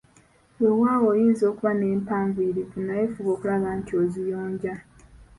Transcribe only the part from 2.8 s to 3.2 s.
naye